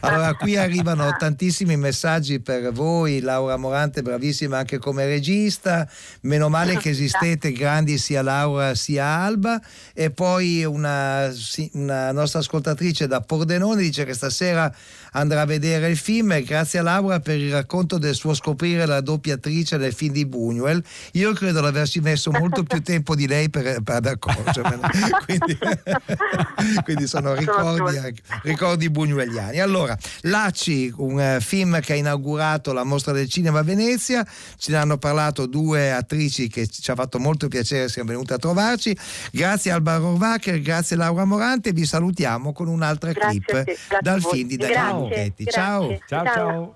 [0.01, 5.87] allora, qui arrivano tantissimi messaggi per voi, Laura Morante, bravissima anche come regista,
[6.21, 9.61] meno male che esistete grandi sia Laura sia Alba,
[9.93, 11.31] e poi una,
[11.73, 14.73] una nostra ascoltatrice da Pordenone dice che stasera
[15.13, 18.85] andrà a vedere il film e grazie a Laura per il racconto del suo scoprire
[18.85, 20.81] la doppiatrice del film di Buñuel.
[21.13, 24.79] Io credo di averci messo molto più tempo di lei per, per ad accorgermene.
[25.25, 25.57] quindi,
[26.83, 29.59] quindi sono ricordi, ricordi buñueliani.
[29.59, 34.25] Allora, Lacci, un uh, film che ha inaugurato la mostra del cinema a Venezia,
[34.57, 38.37] ce ne hanno parlato due attrici che ci ha fatto molto piacere siamo venute a
[38.37, 38.97] trovarci.
[39.31, 44.55] Grazie Alba Rovacher, grazie Laura Morante, vi salutiamo con un'altra grazie clip dal film di
[44.55, 45.45] Daniele Mucchetti.
[45.45, 45.99] Ciao.
[46.07, 46.75] Ciao, ciao.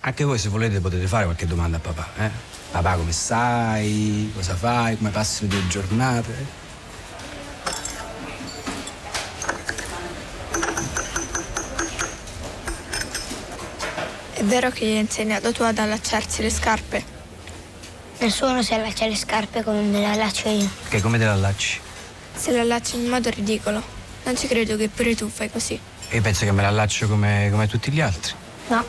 [0.00, 2.30] Anche voi se volete potete fare qualche domanda a papà, eh?
[2.72, 4.32] Papà come stai?
[4.34, 4.96] Cosa fai?
[4.96, 6.60] Come passi le tue giornate?
[14.32, 17.04] È vero che gli hai insegnato tu ad allacciarsi le scarpe?
[18.18, 20.68] Nessuno si allaccia le scarpe come me le allaccio io.
[20.88, 21.80] Che come te le allacci?
[22.34, 23.80] Se le allacci in modo ridicolo.
[24.24, 25.78] Non ci credo che pure tu fai così.
[26.12, 28.34] Io penso che me le allaccio come, come tutti gli altri.
[28.68, 28.84] No.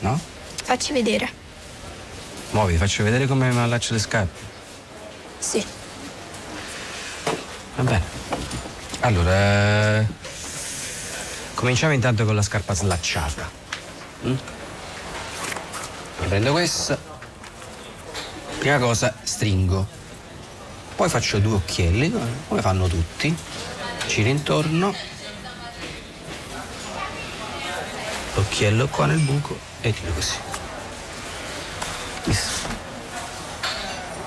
[0.00, 0.20] No?
[0.62, 1.28] Facci vedere.
[2.52, 4.38] Muovi, faccio vedere come mi allaccio le scarpe.
[5.40, 5.66] Sì.
[7.74, 8.02] Va bene.
[9.00, 10.06] Allora,
[11.54, 13.50] cominciamo intanto con la scarpa slacciata.
[14.26, 14.34] Mm?
[16.28, 16.96] Prendo questa.
[18.60, 19.84] Prima cosa, stringo.
[20.94, 22.14] Poi faccio due occhielli,
[22.46, 23.36] come fanno tutti.
[24.06, 25.09] Giro intorno.
[28.34, 30.34] L'occhiello qua nel buco e tiro così.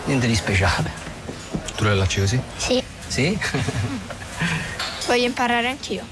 [0.05, 0.91] Niente di speciale.
[1.75, 2.41] Tu lo allacci così?
[2.57, 2.83] Sì.
[3.07, 3.39] Sì?
[5.07, 6.05] Voglio imparare anch'io.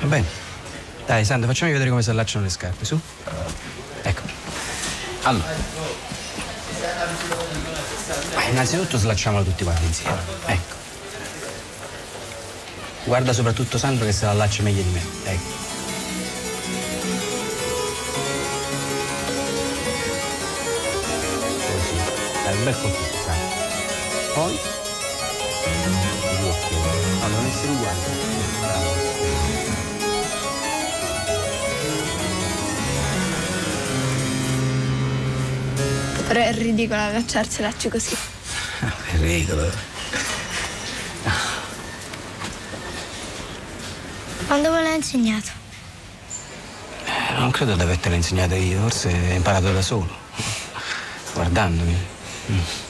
[0.00, 0.26] Va bene.
[1.06, 3.00] Dai, Sandro, facciami vedere come si allacciano le scarpe, su.
[4.02, 4.22] Ecco.
[5.22, 5.54] Allora.
[8.34, 10.18] Ma innanzitutto slacciamolo tutti quanti insieme.
[10.46, 10.74] Ecco.
[13.04, 15.02] Guarda soprattutto Sandro che se la allaccia meglio di me.
[15.24, 15.77] Ecco.
[22.58, 23.56] Un bel colpito, Sandro.
[24.34, 24.52] Poi.
[24.54, 27.20] i due occhiali.
[27.20, 27.98] No, non essere uguali.
[36.26, 38.16] Però è ridicolo allacciarsi lacci così.
[38.80, 39.70] È ridicolo.
[44.46, 45.50] Quando ve l'ha insegnato?
[47.04, 50.08] Eh, Non credo di avertela insegnata io, forse hai imparato da solo.
[51.34, 52.16] Guardandomi.
[52.48, 52.87] Mm.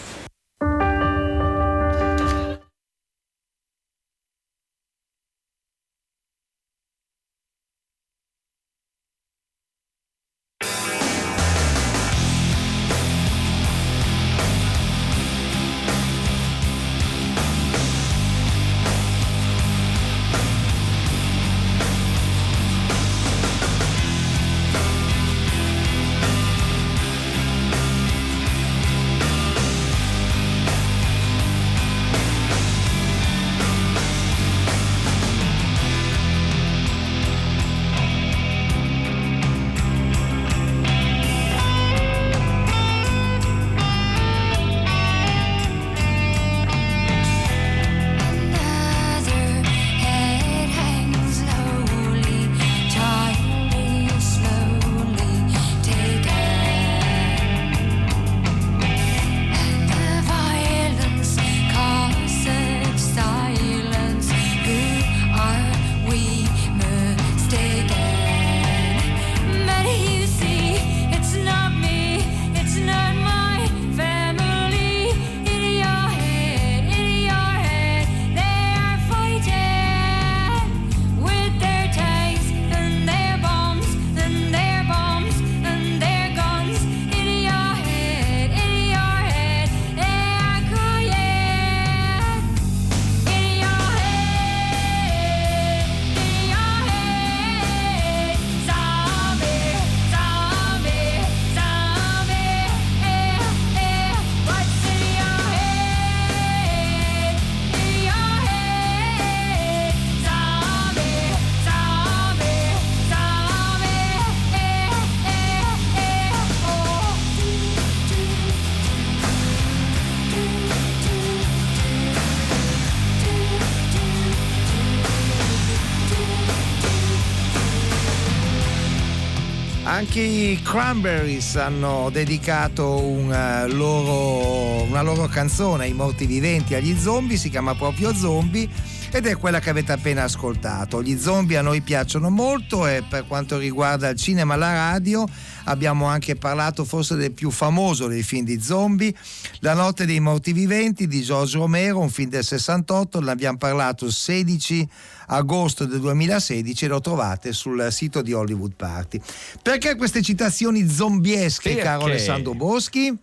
[130.68, 137.48] Cranberries hanno dedicato un, eh, loro- una loro canzone ai morti viventi, agli zombie, si
[137.48, 138.68] chiama proprio Zombie
[139.10, 141.02] ed è quella che avete appena ascoltato.
[141.02, 145.26] Gli zombie a noi piacciono molto e per quanto riguarda il cinema e la radio
[145.64, 149.14] abbiamo anche parlato forse del più famoso dei film di zombie,
[149.60, 154.04] La notte dei morti viventi di George Romero, un film del 68, ne abbiamo parlato
[154.04, 154.88] il 16
[155.30, 159.20] agosto del 2016 e lo trovate sul sito di Hollywood Party.
[159.62, 161.84] Perché queste citazioni zombiesche, Perché?
[161.84, 163.14] caro Alessandro Boschi?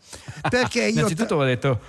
[0.50, 1.80] Perché io Innanzitutto ho detto.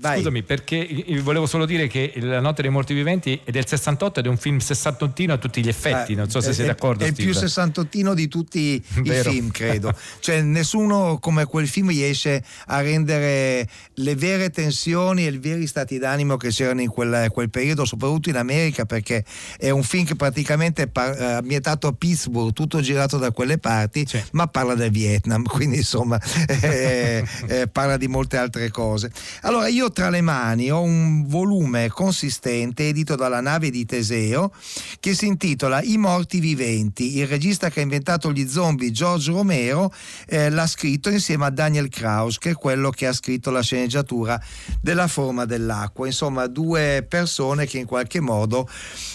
[0.00, 4.26] Scusami, perché volevo solo dire che La notte dei morti viventi è del 68 ed
[4.26, 6.12] è un film sessantottino a tutti gli effetti.
[6.12, 7.04] Eh, non so se è- sei d'accordo.
[7.04, 9.30] È il più sessantottino di tutti i Vero.
[9.30, 9.94] film, credo.
[10.20, 15.98] cioè, nessuno come quel film riesce a rendere le vere tensioni e i veri stati
[15.98, 19.24] d'animo che c'erano in quel, quel periodo, soprattutto in America, perché
[19.58, 23.58] è un film che praticamente è par- eh, ambientato a Pittsburgh, tutto girato da quelle
[23.58, 26.18] parti, ma parla del Vietnam, quindi insomma
[26.62, 29.10] eh, eh, parla di molte altre cose.
[29.42, 34.52] Allora, io tra le mani ho un volume consistente edito dalla nave di Teseo
[34.98, 37.18] che si intitola I morti viventi.
[37.18, 39.92] Il regista che ha inventato gli zombie, George Romero,
[40.26, 44.40] eh, l'ha scritto insieme a Daniel Kraus, che è quello che ha scritto la sceneggiatura
[44.80, 46.06] della forma dell'acqua.
[46.06, 48.68] Insomma, due persone che in qualche modo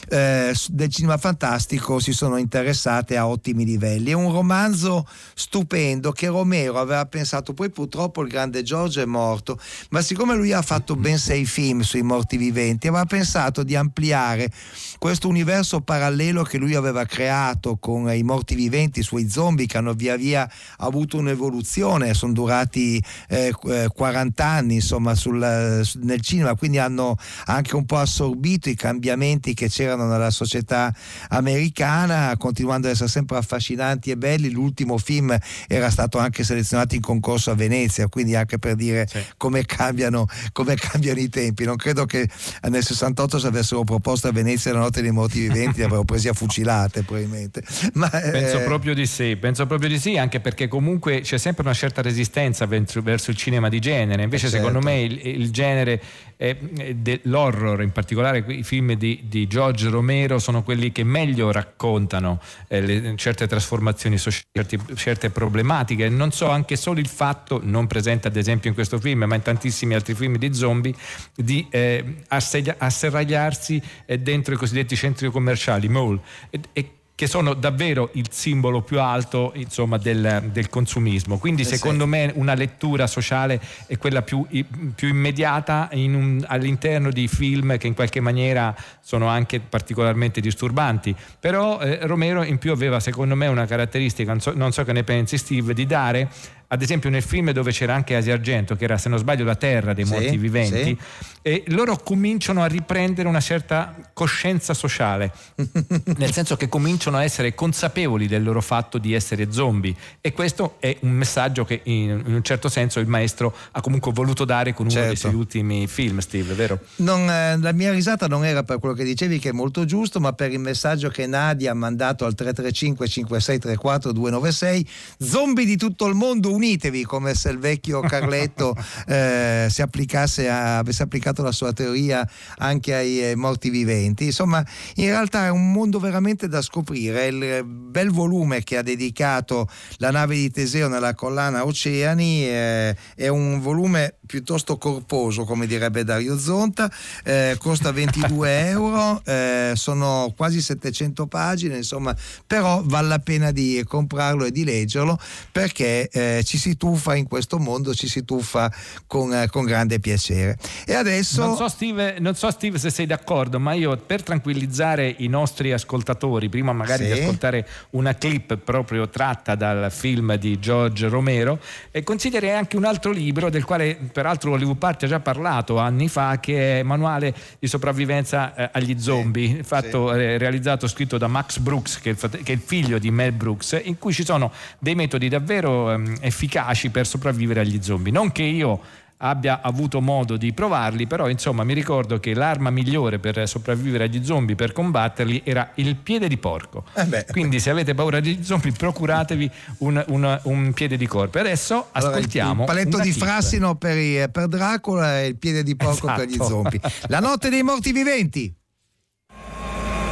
[0.10, 4.12] eh, del cinema fantastico si sono interessate a ottimi livelli.
[4.12, 9.60] È un romanzo stupendo che Romero aveva pensato, poi purtroppo il grande George è morto,
[9.90, 14.51] ma siccome lui ha fatto ben sei film sui morti viventi, aveva pensato di ampliare
[14.97, 19.78] questo universo parallelo che lui aveva creato con i morti viventi, i suoi zombie che
[19.78, 26.56] hanno via via avuto un'evoluzione, sono durati eh, 40 eh, anni insomma sul, nel cinema,
[26.56, 30.93] quindi hanno anche un po' assorbito i cambiamenti che c'erano nella società
[31.30, 34.49] americana, continuando ad essere sempre affascinanti e belli.
[34.49, 39.23] L'ultimo film era stato anche selezionato in concorso a Venezia, quindi anche per dire sì.
[39.38, 40.25] come, cambiano,
[40.56, 41.65] come cambiano i tempi.
[41.65, 42.30] Non credo che
[42.70, 46.30] nel 68 se avessero proposto a Venezia la notte dei morti viventi li avrebbero presi
[46.30, 47.62] a fucilate probabilmente.
[47.96, 48.63] Ma, penso eh...
[48.63, 52.65] proprio di sì, penso proprio di sì, anche perché comunque c'è sempre una certa resistenza
[52.65, 54.24] verso il cinema di genere.
[54.24, 54.65] Invece, certo.
[54.65, 56.02] secondo me, il, il genere
[56.38, 56.58] eh,
[56.96, 62.82] dell'horror, in particolare i film di, di, George Romero, sono quelli che meglio raccontano eh,
[62.82, 66.10] le, certe trasformazioni sociali, certe problematiche.
[66.10, 69.41] Non so, anche solo il fatto, non presente ad esempio in questo film, ma in
[69.41, 70.93] tantissimi altri film di zombie,
[71.36, 76.19] di eh, asserragliarsi eh, dentro i cosiddetti centri commerciali, mall.
[76.50, 81.38] E, e che sono davvero il simbolo più alto insomma, del, del, consumismo.
[81.38, 82.10] Quindi eh secondo sì.
[82.10, 84.45] me una lettura sociale è quella più,
[84.93, 91.15] più immediata un, all'interno di film che in qualche maniera sono anche particolarmente disturbanti.
[91.39, 94.91] Però eh, Romero in più aveva secondo me una caratteristica, non so, non so che
[94.91, 96.30] ne pensi Steve, di dare
[96.67, 99.56] ad esempio nel film dove c'era anche Asia Argento, che era se non sbaglio la
[99.56, 100.97] terra dei morti sì, viventi, sì.
[101.41, 105.32] e loro cominciano a riprendere una certa coscienza sociale,
[106.17, 110.75] nel senso che cominciano a essere consapevoli del loro fatto di essere zombie e questo
[110.80, 114.73] è un messaggio che in, in un certo senso il maestro ha comunque voluto dare
[114.73, 115.08] con uno certo.
[115.08, 116.80] dei suoi ultimi film, Steve, vero?
[116.97, 120.19] Non, eh, la mia risata non era per quello che dicevi che è molto giusto,
[120.19, 124.88] ma per il messaggio che Nadia ha mandato al 335 5634 296,
[125.19, 128.76] zombie di tutto il mondo unitevi come se il vecchio Carletto
[129.08, 134.26] eh, si applicasse a, avesse applicato la sua teoria anche ai eh, morti viventi.
[134.26, 134.65] Insomma,
[134.96, 137.28] in realtà è un mondo veramente da scoprire.
[137.28, 143.28] Il bel volume che ha dedicato la nave di Teseo nella collana Oceani eh, è
[143.28, 146.92] un volume piuttosto corposo, come direbbe Dario Zonta,
[147.24, 153.84] eh, costa 22 euro, eh, sono quasi 700 pagine, insomma, però vale la pena di
[153.88, 155.20] comprarlo e di leggerlo
[155.52, 158.72] perché eh, ci si tuffa in questo mondo, ci si tuffa
[159.08, 160.58] con, eh, con grande piacere.
[160.86, 161.46] E adesso...
[161.46, 165.72] Non so, Steve, non so, Steve, se sei d'accordo, ma io per tranquillizzare i nostri
[165.72, 167.14] ascoltatori, prima magari sì.
[167.14, 171.60] di ascoltare una clip proprio tratta dal film di George Romero,
[171.92, 176.08] eh, consiglierei anche un altro libro del quale peraltro Hollywood Party ha già parlato anni
[176.08, 179.63] fa, che è Manuale di sopravvivenza eh, agli zombie, sì.
[179.63, 180.19] fatto, sì.
[180.19, 183.34] Eh, realizzato, scritto da Max Brooks, che è, il, che è, il, figlio di Mel
[183.34, 188.13] Brooks, in cui ci sono dei metodi davvero ehm, efficaci per sopravvivere agli zombie.
[188.13, 188.80] Non che io
[189.17, 194.23] abbia avuto modo di provarli, però insomma mi ricordo che l'arma migliore per sopravvivere agli
[194.23, 196.84] zombie, per combatterli, era il piede di porco.
[196.93, 199.49] Eh Quindi se avete paura degli zombie procuratevi
[199.80, 201.38] un, un, un piede di corpo.
[201.38, 202.63] E adesso ascoltiamo...
[202.63, 203.13] Allora, il paletto di.
[203.13, 206.19] Frassino per, per, Dracula e il piede di porco esatto.
[206.19, 206.49] per gli esatto.
[206.49, 206.82] zombie.
[207.08, 208.54] La notte dei morti viventi.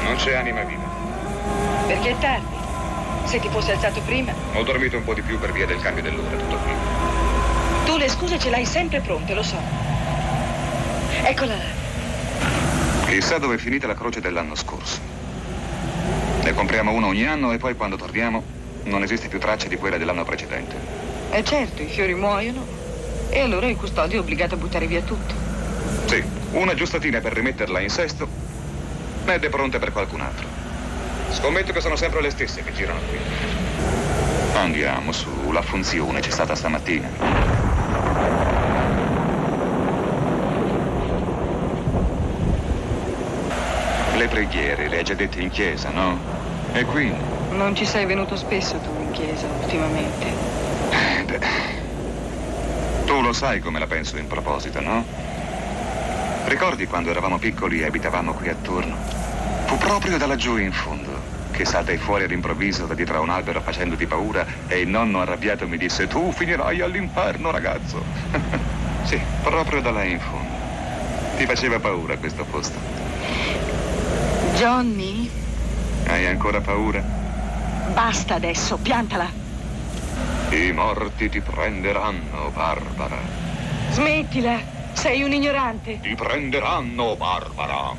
[0.03, 0.83] Non c'è anima viva.
[1.87, 2.55] Perché è tardi?
[3.25, 4.33] Se ti fossi alzato prima.
[4.53, 6.82] Ho dormito un po' di più per via del cambio dell'ora, tutto qui.
[7.93, 9.55] Tu le scuse ce l'hai sempre pronte, lo so.
[11.21, 13.05] Eccola là.
[13.05, 14.99] Chissà dove è finita la croce dell'anno scorso.
[16.41, 18.41] Ne compriamo una ogni anno e poi quando torniamo
[18.85, 20.75] non esiste più traccia di quella dell'anno precedente.
[21.29, 22.65] E certo, i fiori muoiono
[23.29, 25.35] e allora il custode è obbligato a buttare via tutto.
[26.05, 26.23] Sì,
[26.53, 28.27] una giustatina per rimetterla in sesto
[29.23, 30.47] ed è pronta per qualcun altro.
[31.29, 33.19] Scommetto che sono sempre le stesse che girano qui.
[34.55, 37.62] Andiamo su, la funzione c'è stata stamattina.
[44.23, 46.17] Le preghiere le hai già dette in chiesa, no?
[46.71, 47.19] E quindi?
[47.49, 50.27] Non ci sei venuto spesso tu in chiesa ultimamente.
[50.91, 51.39] Eh, beh.
[53.03, 55.03] Tu lo sai come la penso in proposito, no?
[56.45, 58.95] Ricordi quando eravamo piccoli e abitavamo qui attorno?
[59.65, 61.11] Fu proprio da laggiù in fondo
[61.51, 65.67] che saltai fuori all'improvviso da dietro a un albero facendoti paura e il nonno arrabbiato
[65.67, 68.01] mi disse tu finirai all'inferno ragazzo.
[69.03, 70.55] sì, proprio da là in fondo.
[71.35, 73.12] Ti faceva paura questo posto?
[74.55, 75.29] Johnny,
[76.07, 77.01] Hai ancora paura?
[77.93, 79.29] basta adesso, piantala.
[80.49, 83.17] I morti ti prenderanno, Barbara.
[83.91, 84.59] Smettila,
[84.93, 85.99] sei un ignorante.
[86.01, 87.91] Ti prenderanno, Barbara.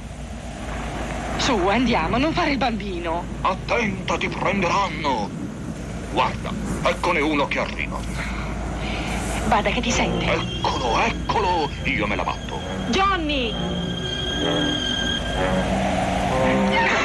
[1.36, 3.24] Su, andiamo, non fare il bambino.
[3.40, 5.28] Attenta, ti prenderanno.
[6.12, 6.50] Guarda,
[6.84, 7.98] eccone uno che arriva.
[9.48, 10.24] Vada che ti sente.
[10.24, 11.70] Eccolo, eccolo.
[11.84, 12.60] Io me la batto.
[12.88, 13.52] Johnny!
[16.46, 17.03] Oh.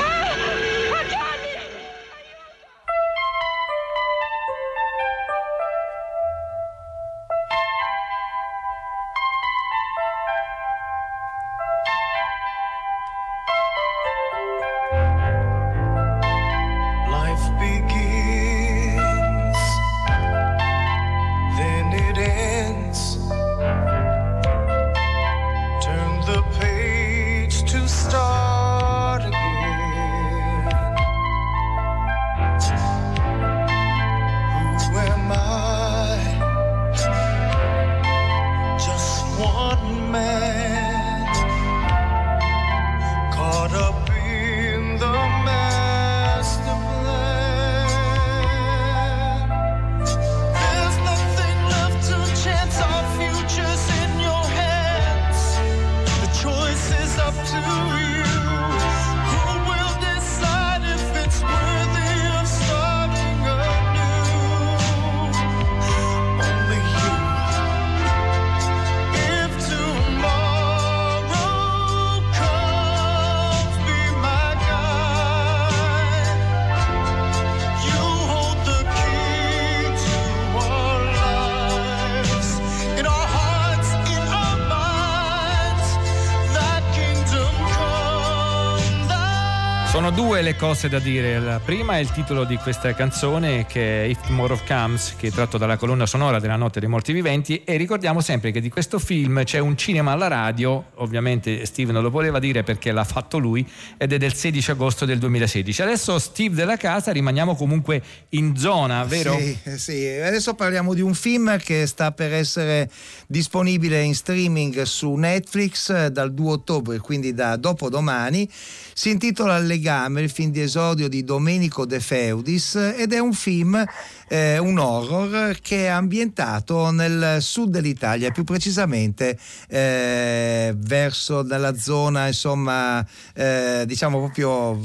[90.49, 91.39] Sono due le cose da dire.
[91.39, 95.31] La prima è il titolo di questa canzone che è If Tomorrow Comes, che è
[95.31, 98.97] tratto dalla colonna sonora della Notte dei Morti Viventi e ricordiamo sempre che di questo
[98.97, 103.37] film c'è un cinema alla radio, ovviamente Steve non lo voleva dire perché l'ha fatto
[103.37, 105.83] lui ed è del 16 agosto del 2016.
[105.83, 109.37] Adesso Steve della casa rimaniamo comunque in zona, vero?
[109.37, 112.89] Sì, sì, adesso parliamo di un film che sta per essere
[113.27, 118.49] disponibile in streaming su Netflix eh, dal 2 ottobre, quindi da dopodomani.
[118.93, 123.83] Si intitola legame, il film di esordio di Domenico De Feudis ed è un film,
[124.29, 129.37] eh, un horror che è ambientato nel sud dell'Italia, più precisamente
[129.67, 134.81] eh, verso dalla zona, insomma, eh, diciamo proprio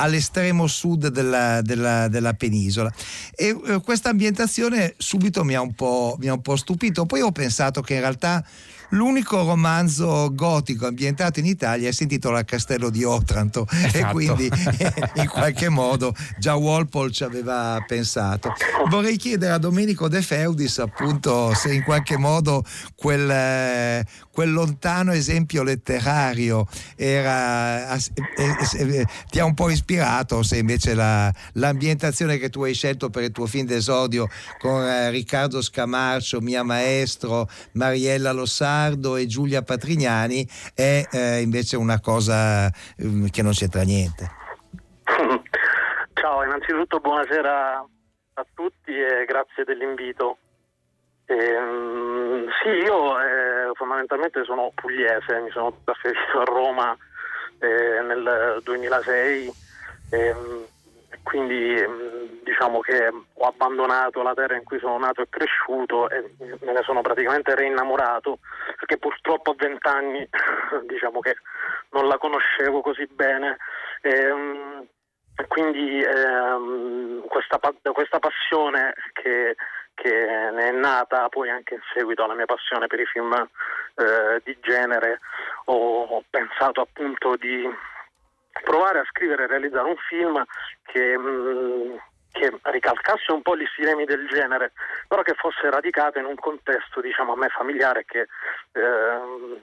[0.00, 2.92] all'estremo sud della, della- della penisola.
[3.34, 7.06] E eh, questa ambientazione subito mi ha, mi ha un po' stupito.
[7.06, 8.44] Poi ho pensato che in realtà
[8.90, 14.12] l'unico romanzo gotico ambientato in Italia si intitola Castello di Otranto e Esatto.
[14.12, 14.46] quindi
[14.78, 18.52] eh, in qualche modo già Walpole ci aveva pensato
[18.88, 22.64] vorrei chiedere a Domenico De Feudis appunto se in qualche modo
[22.94, 26.66] quel, eh, quel lontano esempio letterario
[26.96, 33.10] era, eh, ti ha un po' ispirato, se invece la- l'ambientazione che tu hai scelto
[33.10, 34.28] per il tuo film d'esordio
[34.58, 38.30] con Riccardo Scamarcio, Mia Maestro, Mariella
[38.78, 42.70] Lossardo e Giulia Patrignani è eh, invece una cosa
[43.02, 44.30] mm, che non c'entra niente.
[46.14, 47.84] Ciao, innanzitutto buonasera
[48.34, 50.38] a tutti e grazie dell'invito.
[51.26, 56.96] Ehm, sì, io eh, fondamentalmente sono pugliese, mi sono trasferito a Roma
[57.58, 59.52] eh, nel 2006,
[60.10, 60.64] ehm,
[61.28, 66.32] quindi ehm, diciamo che ho abbandonato la terra in cui sono nato e cresciuto e
[66.38, 68.38] me ne sono praticamente reinnamorato
[68.78, 70.26] perché purtroppo a vent'anni
[70.88, 71.36] diciamo che
[71.90, 73.58] non la conoscevo così bene.
[74.00, 74.86] Ehm,
[75.36, 77.60] e quindi ehm, questa,
[77.92, 79.54] questa passione che,
[79.94, 84.40] che ne è nata poi anche in seguito alla mia passione per i film eh,
[84.44, 85.20] di genere
[85.66, 87.68] ho, ho pensato appunto di
[88.62, 90.42] provare a scrivere e realizzare un film
[90.82, 92.00] che, mh,
[92.32, 94.72] che ricalcasse un po' gli stilemi del genere
[95.06, 98.26] però che fosse radicato in un contesto diciamo a me familiare che
[98.72, 99.62] ehm,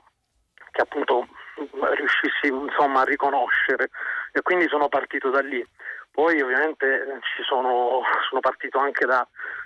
[0.75, 1.25] che appunto
[1.55, 3.89] riuscissi insomma a riconoscere
[4.33, 5.65] e quindi sono partito da lì.
[6.11, 9.25] Poi ovviamente eh, ci sono, sono partito anche da-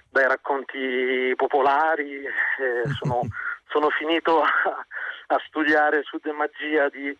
[0.09, 3.21] dai racconti popolari, eh, sono,
[3.69, 4.49] sono finito a,
[5.27, 7.15] a studiare Sud e Magia di,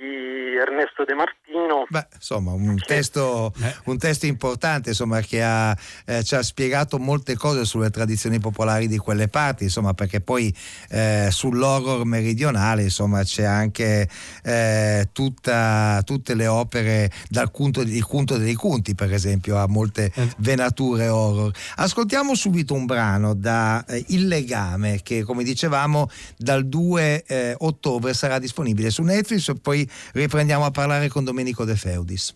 [0.00, 1.84] di di Ernesto De Martino.
[1.88, 3.52] Beh, insomma, un testo,
[3.84, 5.76] un testo importante insomma, che ha,
[6.06, 10.54] eh, ci ha spiegato molte cose sulle tradizioni popolari di quelle parti, insomma, perché poi
[10.88, 14.08] eh, sull'horror meridionale insomma, c'è anche
[14.42, 20.12] eh, tutta, tutte le opere dal Cunto, il Cunto dei Cunti, per esempio, ha molte
[20.38, 21.52] venature horror.
[21.76, 28.14] Ascoltiamo subito un brano da eh, Il Legame, che come dicevamo dal 2 eh, ottobre
[28.14, 32.34] sarà disponibile su Netflix e poi riprendiamo a parlare con Domenico De Feudis.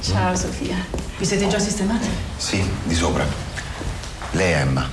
[0.00, 0.76] Ciao Sofia,
[1.18, 2.08] vi siete già sistemati?
[2.36, 3.26] Sì, di sopra.
[4.32, 4.88] Lei è Emma.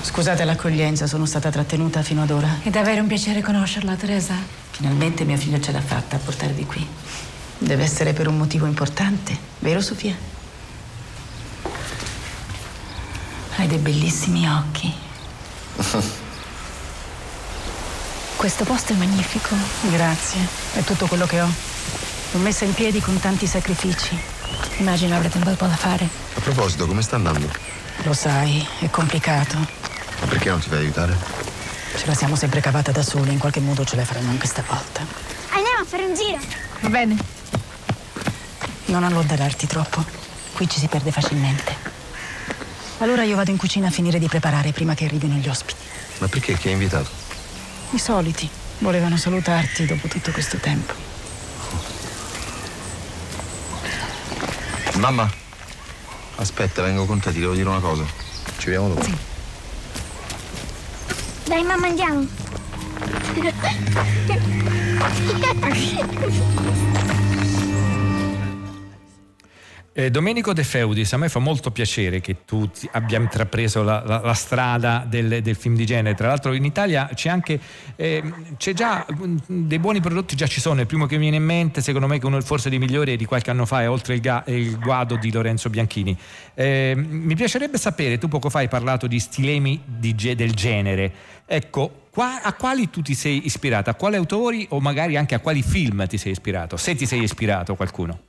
[0.00, 2.60] Scusate l'accoglienza, sono stata trattenuta fino ad ora.
[2.62, 4.34] È davvero un piacere conoscerla, Teresa.
[4.70, 6.86] Finalmente mio figlio ce l'ha fatta a portarvi qui.
[7.58, 10.16] Deve essere per un motivo importante, vero Sofia?
[13.56, 14.94] Hai dei bellissimi occhi.
[18.38, 19.56] Questo posto è magnifico.
[19.90, 21.48] Grazie, è tutto quello che ho.
[22.30, 24.16] L'ho messa in piedi con tanti sacrifici.
[24.76, 26.08] Immagino avrete un bel po' da fare.
[26.34, 27.50] A proposito, come sta andando?
[28.04, 29.56] Lo sai, è complicato.
[29.56, 31.16] Ma perché non ti fai aiutare?
[31.96, 35.04] Ce la siamo sempre cavata da soli, in qualche modo ce la faranno anche stavolta.
[35.50, 36.38] Andiamo a fare un giro.
[36.82, 37.16] Va bene.
[38.84, 40.04] Non allontanarti troppo.
[40.52, 41.74] Qui ci si perde facilmente.
[42.98, 45.80] Allora io vado in cucina a finire di preparare prima che arrivino gli ospiti.
[46.18, 46.56] Ma perché?
[46.56, 47.17] Chi hai invitato?
[47.90, 48.48] I soliti.
[48.78, 50.92] Volevano salutarti dopo tutto questo tempo.
[54.96, 55.30] Mamma?
[56.36, 58.04] Aspetta, vengo con te, ti devo dire una cosa.
[58.58, 59.06] Ci vediamo dopo.
[61.44, 62.26] Dai mamma andiamo.
[69.98, 74.20] Eh, Domenico De Feudis, a me fa molto piacere che tu abbia intrapreso la, la-
[74.22, 76.14] la strada del, del film di genere.
[76.14, 77.58] Tra l'altro in Italia c'è anche
[77.96, 78.22] eh,
[78.56, 80.78] c'è già mm, dei buoni prodotti, già ci sono.
[80.80, 83.24] Il primo che mi viene in mente, secondo me, che uno forse dei migliori di
[83.24, 86.16] qualche anno fa è Oltre il, ga- il guado di Lorenzo Bianchini.
[86.54, 91.12] Eh, mi piacerebbe sapere, tu poco fa hai parlato di stilemi di del genere.
[91.44, 93.90] Ecco, a quali tu ti sei ispirato?
[93.90, 96.76] A quali autori o magari anche a quali film ti sei ispirato?
[96.76, 98.27] Se ti sei ispirato qualcuno.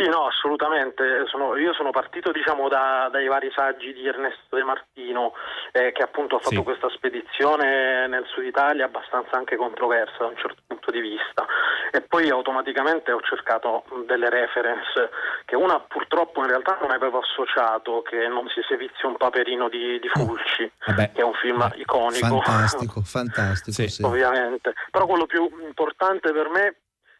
[0.00, 1.26] Sì, no, assolutamente.
[1.26, 5.34] Sono- io sono partito diciamo, da- dai vari saggi di Ernesto De Martino,
[5.72, 6.62] eh, che appunto ha fatto Sì.
[6.62, 11.44] questa spedizione nel sud Italia abbastanza anche controversa da un certo punto di vista.
[11.92, 15.10] E poi automaticamente ho cercato delle reference
[15.44, 19.98] che una purtroppo in realtà non avevo associato, che non si sevizia un paperino di,
[20.00, 21.12] di Fulci, Vabbè.
[21.12, 22.40] che è un film iconico.
[22.40, 23.82] Fantastico, fantastico.
[23.88, 24.02] sì.
[24.02, 24.72] ovviamente.
[24.90, 26.76] Però quello più importante per me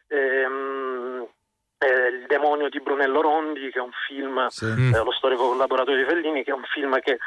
[0.07, 1.27] ehm,
[1.85, 4.65] è Il demonio di Brunello Rondi, che è un film, Sì.
[4.65, 7.17] eh, lo storico collaboratore di Fellini, che è un film che,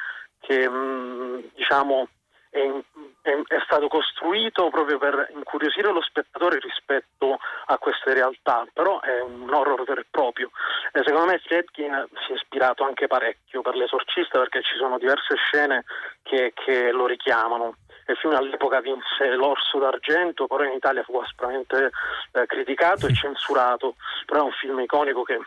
[0.41, 2.09] che, mh, diciamo
[2.51, 2.81] è, in-
[3.23, 7.37] è- è stato costruito proprio per incuriosire lo spettatore rispetto
[7.67, 10.51] a queste realtà, però è un horror vero e proprio.
[10.93, 15.35] E secondo me Friedkin si è ispirato anche parecchio per l'esorcista perché ci sono diverse
[15.35, 15.85] scene
[16.23, 17.75] che, che lo richiamano.
[18.07, 21.91] Il film all'epoca vinse l'Orso d'Argento, però in Italia fu aspramente
[22.33, 23.97] eh, criticato e censurato,
[24.27, 25.39] però è un film iconico che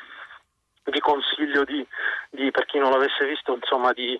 [0.86, 1.86] vi consiglio di,
[2.32, 4.20] di- per chi non l'avesse visto insomma, di,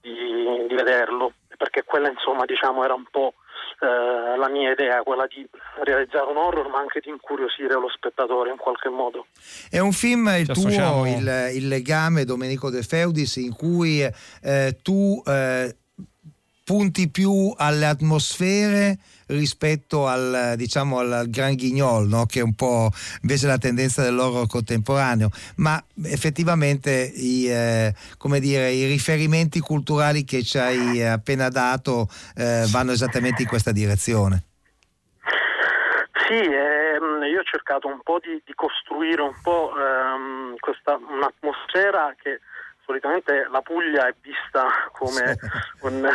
[0.00, 3.34] di- di vederlo, perché quella insomma, diciamo, era un po'
[3.80, 5.46] eh, la mia idea, quella di
[5.84, 9.26] realizzare un horror ma anche di incuriosire lo spettatore in qualche modo.
[9.70, 11.06] È un film, il Ci tuo, associamo.
[11.06, 15.76] il, il legame Domenico De Feudis, in cui eh, tu eh,
[16.66, 18.98] punti più alle atmosfere
[19.28, 22.26] rispetto al, diciamo, al, gran ghignol, no?
[22.26, 22.90] che è un po'
[23.22, 27.94] invece la tendenza dell'horror contemporaneo, ma effettivamente i, eh,
[28.40, 34.42] dire, i riferimenti culturali che ci hai appena dato eh, vanno esattamente in questa direzione.
[36.26, 42.16] Sì, ehm, io ho cercato un po' di, di costruire un po' ehm, questa, un'atmosfera
[42.20, 42.40] che
[42.86, 45.36] solitamente la Puglia è vista come
[45.82, 46.00] un,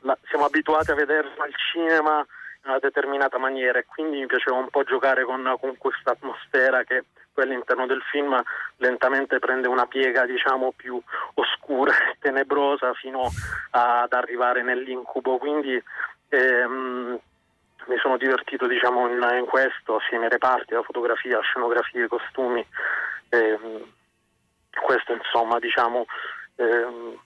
[0.00, 4.56] la- siamo abituati a vederla al cinema in una determinata maniera e quindi mi piaceva
[4.56, 8.40] un po' giocare con, con questa atmosfera che poi all'interno del film
[8.76, 11.00] lentamente prende una piega diciamo più
[11.34, 13.30] oscura e tenebrosa fino
[13.70, 15.38] ad arrivare nell'incubo.
[15.38, 15.82] Quindi
[16.28, 17.18] ehm,
[17.86, 22.08] mi sono divertito diciamo in, in questo assieme ai reparti, la fotografia, la scenografia, i
[22.08, 22.64] costumi
[23.30, 23.82] ehm,
[24.86, 26.06] questo insomma diciamo
[26.56, 27.18] ehm,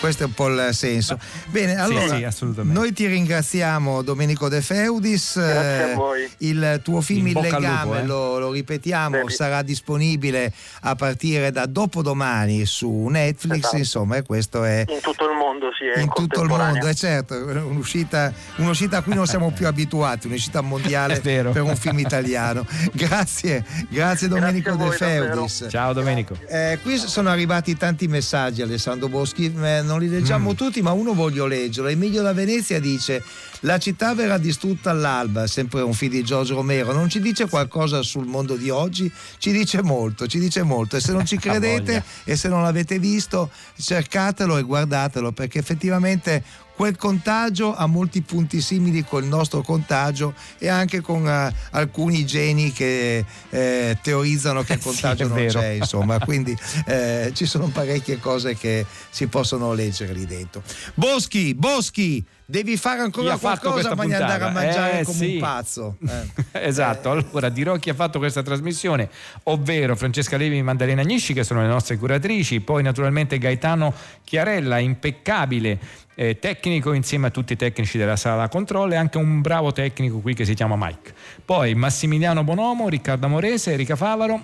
[0.00, 1.18] Questo è un po' il senso.
[1.48, 2.78] Bene, allora sì, assolutamente.
[2.78, 5.38] noi ti ringraziamo Domenico De Feudis.
[5.38, 6.30] Grazie a Eh, voi.
[6.38, 8.06] Il tuo film In Il legame, lupo, eh.
[8.06, 9.30] lo, lo ripetiamo, Bene.
[9.30, 10.50] sarà disponibile
[10.82, 13.76] a partire da dopodomani su Netflix, Esatto.
[13.76, 15.44] insomma, e questo è in tutto il mondo
[15.78, 19.66] così è in tutto il mondo, è certo, un'uscita, un'uscita a cui non siamo più
[19.66, 22.64] abituati, un'uscita mondiale per un film italiano.
[22.92, 25.66] Grazie, grazie Domenico Grazie De Feudis.
[25.68, 26.36] Ciao Domenico.
[26.48, 30.54] Eh, qui sono arrivati tanti messaggi Alessandro Boschi, eh, non li leggiamo Mm.
[30.54, 31.88] tutti ma uno voglio leggerlo.
[31.88, 33.22] Emilio da Venezia dice
[33.60, 38.02] la città verrà distrutta all'alba, sempre un film di Giorgio Romero, non ci dice qualcosa
[38.02, 39.10] sul mondo di oggi?
[39.38, 40.96] Ci dice molto, ci dice molto.
[40.96, 46.42] E se non ci credete e se non l'avete visto cercatelo e guardatelo perché effettivamente
[46.76, 52.70] quel contagio ha molti punti simili col nostro contagio e anche con eh, alcuni geni
[52.72, 55.58] che eh, teorizzano che il Sì, contagio è non vero.
[55.60, 56.56] c'è insomma quindi
[56.86, 60.62] eh, ci sono parecchie cose che si possono leggere lì dentro
[60.94, 64.50] Boschi Boschi devi fare ancora qualcosa ma andare a puntata?
[64.50, 65.32] mangiare Eh, come sì.
[65.34, 65.96] un pazzo
[66.52, 66.66] Eh.
[66.68, 69.08] esatto, allora dirò chi ha fatto questa trasmissione,
[69.44, 73.92] ovvero Francesca Levi e Maddalena Agnisci che sono le nostre curatrici, poi naturalmente Gaetano
[74.24, 75.78] Chiarella, impeccabile
[76.16, 80.18] eh, tecnico insieme a tutti i tecnici della sala controllo e anche un bravo tecnico
[80.18, 81.14] qui che si chiama Mike.
[81.44, 84.40] Poi Massimiliano Bonomo, Riccardo Amorese, Enrica Favaro,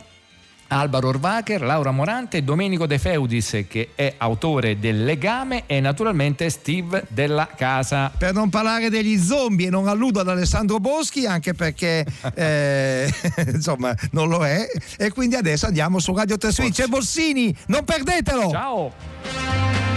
[0.68, 7.04] Alvaro Orvacher, Laura Morante, Domenico De Feudis che è autore del Legame e naturalmente Steve
[7.08, 8.10] della Casa.
[8.16, 13.12] per non parlare degli zombie e non alludo ad Alessandro Boschi anche perché eh,
[13.52, 14.66] insomma non lo è
[14.96, 19.91] e quindi adesso andiamo su Radio 3 Switch c'è Bossini non perdetelo ciao